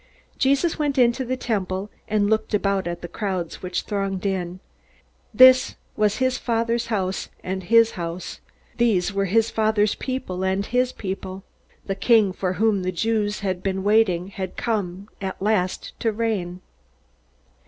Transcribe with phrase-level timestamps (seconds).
[0.39, 4.47] Jesus went into the Temple and looked about at the crowds which thronged it.
[5.31, 8.39] This was his Father's house and his house.
[8.77, 11.43] These were his Father's people and his people.
[11.85, 16.61] The king for whom the Jews had been waiting had come at last to reign.